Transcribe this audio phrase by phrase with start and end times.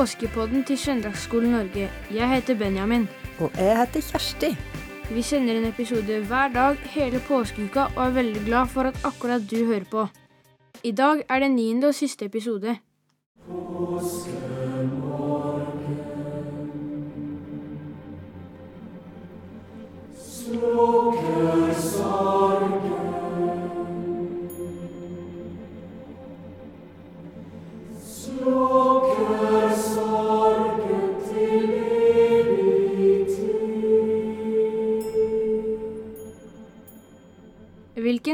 [0.00, 1.90] påskepodden til Søndagsskolen Norge.
[2.14, 3.08] Jeg heter Benjamin.
[3.40, 4.48] Og jeg heter Kjersti.
[5.14, 9.44] Vi sender en episode hver dag hele påskeuka og er veldig glad for at akkurat
[9.50, 10.06] du hører på.
[10.84, 12.76] I dag er det niende og siste episode.
[28.40, 29.49] Hvilken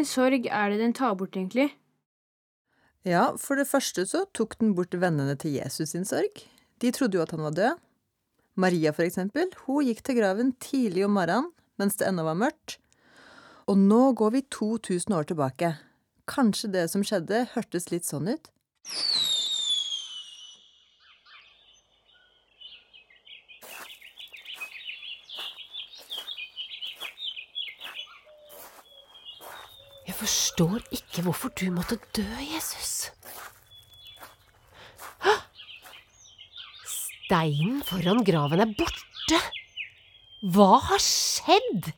[0.09, 1.71] sorg er det den tar bort, egentlig?
[3.07, 6.43] Ja, for det første så tok den bort vennene til Jesus sin sorg.
[6.83, 7.83] De trodde jo at han var død.
[8.57, 12.79] Maria, for eksempel, hun gikk til graven tidlig om morgenen mens det ennå var mørkt.
[13.69, 15.75] Og nå går vi 2000 år tilbake.
[16.27, 18.49] Kanskje det som skjedde, hørtes litt sånn ut?
[30.17, 33.11] Jeg forstår ikke hvorfor du måtte dø, Jesus.
[35.21, 35.35] Hå!
[36.89, 39.41] Steinen foran graven er borte.
[40.55, 41.91] Hva har skjedd?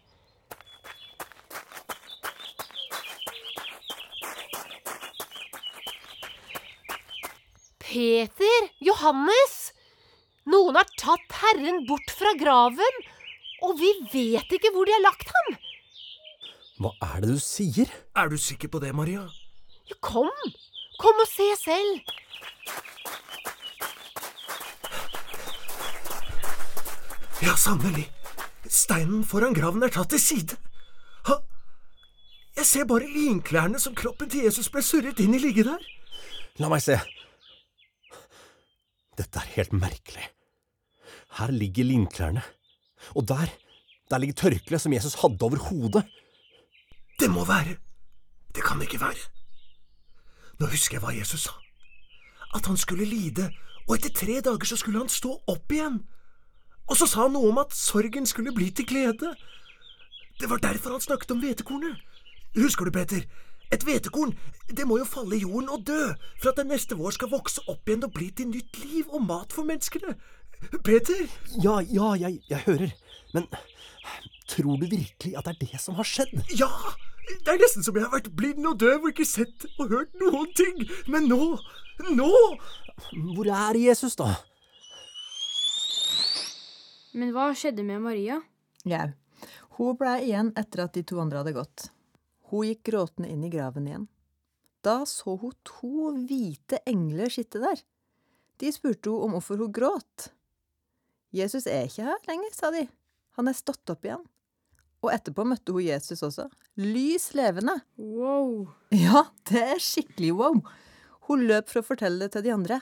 [7.87, 8.69] Peter!
[8.91, 9.57] Johannes!
[10.51, 13.01] Noen har tatt Herren bort fra graven,
[13.63, 15.59] og vi vet ikke hvor de har lagt ham.
[16.79, 17.91] Hva er det du sier?
[18.15, 19.25] Er du sikker på det, Maria?
[19.91, 20.31] Ja, kom!
[20.99, 22.15] Kom og se selv.
[27.43, 28.09] Ja, sannelig.
[28.69, 30.59] Steinen foran graven er tatt til side.
[31.27, 31.39] Ha,
[32.59, 35.83] jeg ser bare linklærne som kroppen til Jesus ble surret inn i ligge der.
[36.59, 36.99] La meg se.
[39.19, 40.27] Dette er helt merkelig.
[41.39, 42.43] Her ligger linklærne.
[43.15, 43.51] Og der,
[44.11, 46.07] der ligger tørkleet som Jesus hadde over hodet.
[47.21, 47.77] Det må være.
[48.55, 49.25] Det kan ikke være.
[50.59, 51.55] Nå husker jeg hva Jesus sa.
[52.55, 53.51] At han skulle lide,
[53.89, 56.01] og etter tre dager så skulle han stå opp igjen.
[56.89, 59.35] Og så sa han noe om at sorgen skulle bli til glede.
[60.41, 61.99] Det var derfor han snakket om hvetekornet.
[62.57, 63.27] Husker du, Peter?
[63.73, 64.33] Et hvetekorn,
[64.77, 67.61] det må jo falle i jorden og dø, for at det neste vår skal vokse
[67.69, 70.15] opp igjen og bli til nytt liv og mat for menneskene.
[70.85, 71.27] Peter?
[71.63, 72.95] Ja, ja, jeg, jeg hører.
[73.35, 73.51] Men
[74.49, 76.33] tror du virkelig at det er det som har skjedd?
[76.57, 76.71] Ja!
[77.29, 80.15] Det er nesten som jeg har vært blind og døv og ikke sett og hørt
[80.21, 80.85] noen ting.
[81.13, 81.59] Men nå,
[82.17, 82.31] nå
[83.35, 84.33] Hvor er Jesus, da?
[87.19, 88.41] Men hva skjedde med Maria?
[88.89, 89.09] Jau.
[89.79, 91.89] Hun ble igjen etter at de to andre hadde gått.
[92.51, 94.09] Hun gikk gråtende inn i graven igjen.
[94.85, 97.81] Da så hun to hvite engler sitte der.
[98.59, 100.31] De spurte hun om hvorfor hun gråt.
[101.35, 102.87] Jesus er ikke her lenger, sa de.
[103.39, 104.25] Han er stått opp igjen.
[105.05, 106.49] Og etterpå møtte hun Jesus også.
[106.81, 107.77] Lys levende.
[107.99, 108.69] Wow.
[108.95, 110.61] Ja, det er skikkelig wow.
[111.29, 112.81] Hun løp for å fortelle det til de andre.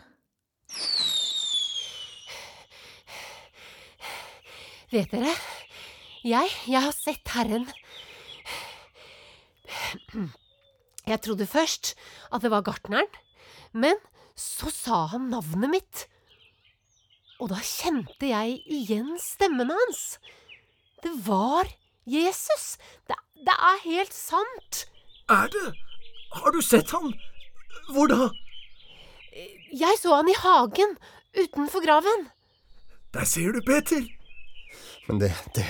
[4.92, 5.32] Vet dere,
[6.26, 7.66] jeg, jeg har sett Herren.
[11.06, 11.94] Jeg trodde først
[12.34, 13.08] at det var gartneren,
[13.76, 13.98] men
[14.38, 16.04] så sa han navnet mitt.
[17.42, 20.16] Og da kjente jeg igjen stemmen hans.
[21.04, 21.68] Det var
[22.06, 22.78] Jesus.
[23.08, 24.86] Det, det er helt sant.
[25.28, 25.74] er det.
[26.32, 27.14] Har du sett han?
[27.92, 28.28] Hvor da?
[29.72, 30.96] Jeg så han i hagen
[31.36, 32.28] utenfor graven.
[33.14, 34.02] Der ser du, Peter.
[35.08, 35.66] Men det, det,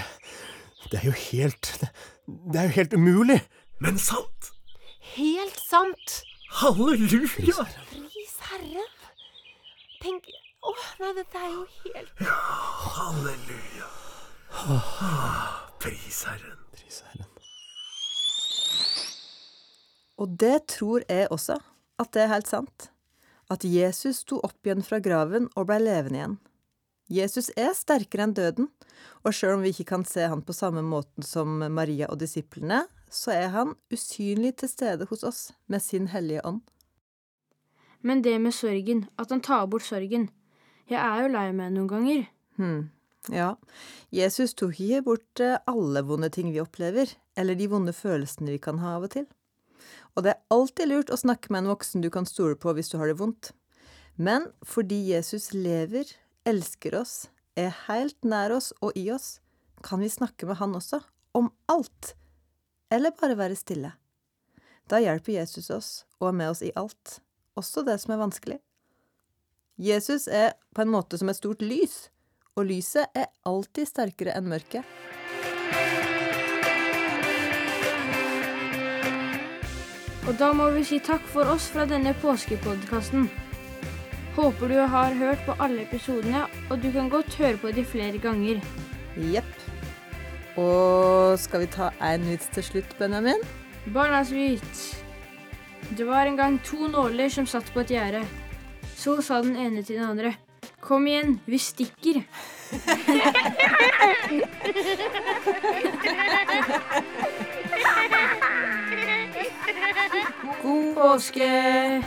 [0.91, 1.89] det er jo helt det,
[2.53, 3.41] det er jo helt umulig.
[3.81, 4.53] Men sant.
[5.17, 6.23] Helt sant.
[6.51, 7.29] Halleluja.
[7.29, 8.93] Pris Herren.
[10.03, 10.29] Tenk
[10.67, 13.89] Å, nei, dette er jo helt Halleluja.
[14.57, 16.59] Ah, Pris Herren.
[16.73, 17.31] Pris Herren.
[20.17, 21.59] Og det tror jeg også,
[22.01, 22.91] at det er helt sant.
[23.53, 26.37] At Jesus sto opp igjen fra graven og blei levende igjen.
[27.07, 28.71] Jesus er sterkere enn døden,
[29.23, 32.81] og sjøl om vi ikke kan se han på samme måten som Maria og disiplene,
[33.07, 36.65] så er han usynlig til stede hos oss med sin hellige ånd.
[38.03, 40.29] Men det med sorgen, at han tar bort sorgen.
[40.91, 42.27] Jeg er jo lei meg noen ganger.
[42.59, 42.91] Hm,
[43.33, 43.55] ja,
[44.15, 48.79] Jesus tok ikke bort alle vonde ting vi opplever, eller de vonde følelsene vi kan
[48.83, 49.27] ha av og til.
[50.17, 52.93] Og det er alltid lurt å snakke med en voksen du kan stole på hvis
[52.93, 53.53] du har det vondt.
[54.17, 56.09] Men fordi Jesus lever,
[56.49, 57.27] elsker oss,
[57.57, 59.41] er helt nær oss og i oss,
[59.85, 61.03] kan vi snakke med han også,
[61.37, 62.15] om alt.
[62.93, 63.93] Eller bare være stille.
[64.89, 65.91] Da hjelper Jesus oss
[66.21, 67.19] og er med oss i alt,
[67.59, 68.59] også det som er vanskelig.
[69.77, 72.07] Jesus er på en måte som et stort lys,
[72.57, 74.85] og lyset er alltid sterkere enn mørket.
[80.27, 83.29] Og da må vi si takk for oss fra denne påskepodkasten.
[84.37, 88.19] Håper du har hørt på alle episodene, og du kan godt høre på de flere
[88.21, 88.59] ganger.
[89.17, 89.53] Jepp.
[90.59, 93.45] Og skal vi ta en vits til slutt, Benjamin?
[93.95, 94.97] Barnas vits.
[95.97, 98.25] Det var en gang to nåler som satt på et gjerde.
[98.97, 100.35] Så sa den ene til den andre.
[100.81, 102.23] Kom igjen, vi stikker.
[110.63, 112.03] God Påske!